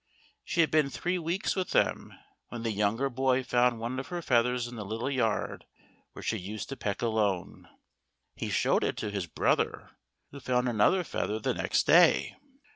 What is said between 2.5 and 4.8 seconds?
the younger boy found one of her feathers in